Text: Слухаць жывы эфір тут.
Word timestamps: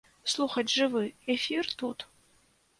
Слухаць 0.31 0.73
жывы 0.77 1.05
эфір 1.35 1.71
тут. 1.85 2.09